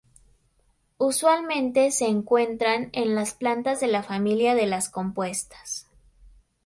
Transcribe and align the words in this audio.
Usualmente 0.97 1.91
se 1.91 2.07
encuentran 2.07 2.89
en 2.91 3.13
las 3.13 3.35
plantas 3.35 3.79
de 3.79 3.85
la 3.85 4.01
familia 4.01 4.55
de 4.55 4.65
las 4.65 4.89
compuestas. 4.89 5.85